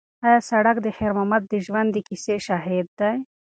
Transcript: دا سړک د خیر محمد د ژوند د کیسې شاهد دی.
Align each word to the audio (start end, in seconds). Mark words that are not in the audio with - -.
دا 0.23 0.33
سړک 0.49 0.77
د 0.81 0.87
خیر 0.97 1.11
محمد 1.17 1.43
د 1.47 1.53
ژوند 1.65 1.89
د 1.91 1.97
کیسې 2.07 2.35
شاهد 2.47 2.87
دی. 2.99 3.15